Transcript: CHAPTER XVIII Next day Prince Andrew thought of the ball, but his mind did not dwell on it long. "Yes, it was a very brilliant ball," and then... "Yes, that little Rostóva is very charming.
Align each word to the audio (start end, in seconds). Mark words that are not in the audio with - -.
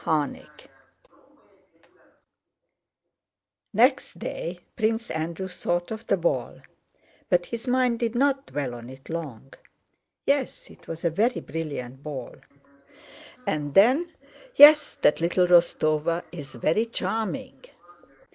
CHAPTER 0.03 0.23
XVIII 0.35 0.49
Next 3.71 4.17
day 4.17 4.59
Prince 4.75 5.11
Andrew 5.11 5.47
thought 5.47 5.91
of 5.91 6.07
the 6.07 6.17
ball, 6.17 6.61
but 7.29 7.45
his 7.45 7.67
mind 7.67 7.99
did 7.99 8.15
not 8.15 8.47
dwell 8.47 8.73
on 8.73 8.89
it 8.89 9.11
long. 9.11 9.53
"Yes, 10.25 10.71
it 10.71 10.87
was 10.87 11.05
a 11.05 11.11
very 11.11 11.39
brilliant 11.39 12.01
ball," 12.01 12.35
and 13.45 13.75
then... 13.75 14.11
"Yes, 14.55 14.95
that 15.03 15.21
little 15.21 15.45
Rostóva 15.45 16.23
is 16.31 16.55
very 16.55 16.87
charming. 16.87 17.63